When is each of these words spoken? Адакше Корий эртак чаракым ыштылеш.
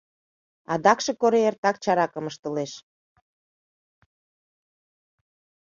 Адакше 0.73 1.11
Корий 1.21 1.47
эртак 1.49 1.75
чаракым 1.83 2.25
ыштылеш. 2.31 2.71